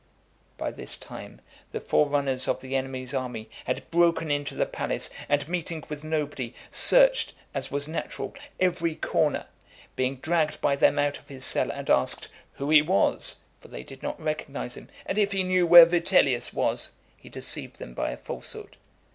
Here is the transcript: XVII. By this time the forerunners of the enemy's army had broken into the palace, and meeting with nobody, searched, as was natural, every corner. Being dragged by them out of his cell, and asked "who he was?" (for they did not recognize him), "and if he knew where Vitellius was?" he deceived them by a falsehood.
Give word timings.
XVII. 0.55 0.57
By 0.57 0.71
this 0.71 0.97
time 0.97 1.41
the 1.71 1.79
forerunners 1.79 2.47
of 2.47 2.59
the 2.59 2.75
enemy's 2.75 3.13
army 3.13 3.51
had 3.65 3.87
broken 3.91 4.31
into 4.31 4.55
the 4.55 4.65
palace, 4.65 5.11
and 5.29 5.47
meeting 5.47 5.83
with 5.89 6.03
nobody, 6.03 6.55
searched, 6.71 7.33
as 7.53 7.69
was 7.69 7.87
natural, 7.87 8.33
every 8.59 8.95
corner. 8.95 9.45
Being 9.95 10.15
dragged 10.15 10.59
by 10.59 10.75
them 10.75 10.97
out 10.97 11.19
of 11.19 11.27
his 11.27 11.45
cell, 11.45 11.69
and 11.71 11.87
asked 11.87 12.29
"who 12.53 12.71
he 12.71 12.81
was?" 12.81 13.35
(for 13.59 13.67
they 13.67 13.83
did 13.83 14.01
not 14.01 14.19
recognize 14.19 14.75
him), 14.75 14.89
"and 15.05 15.19
if 15.19 15.33
he 15.33 15.43
knew 15.43 15.67
where 15.67 15.85
Vitellius 15.85 16.51
was?" 16.51 16.93
he 17.15 17.29
deceived 17.29 17.77
them 17.77 17.93
by 17.93 18.09
a 18.09 18.17
falsehood. 18.17 18.77